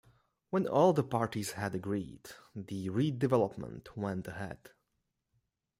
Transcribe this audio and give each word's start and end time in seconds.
When 0.49 0.65
all 0.67 0.93
the 0.93 1.03
parties 1.03 1.51
had 1.51 1.75
agreed, 1.75 2.31
the 2.55 2.89
redevelopment 2.89 3.95
went 3.95 4.27
ahead. 4.27 4.71